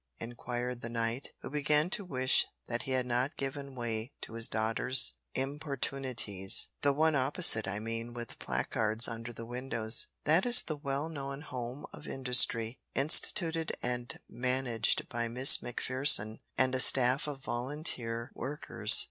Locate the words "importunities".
5.35-6.69